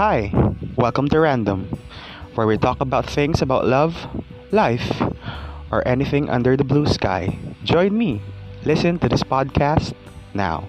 [0.00, 0.32] Hi,
[0.80, 1.68] welcome to Random,
[2.32, 4.08] where we talk about things about love,
[4.50, 4.96] life,
[5.70, 7.36] or anything under the blue sky.
[7.64, 8.22] Join me.
[8.64, 9.92] Listen to this podcast
[10.32, 10.64] now.